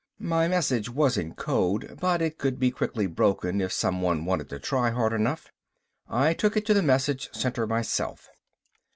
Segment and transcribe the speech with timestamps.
[0.17, 4.57] My message was in code, but it could be quickly broken if someone wanted to
[4.57, 5.51] try hard enough.
[6.09, 8.27] I took it to the message center myself.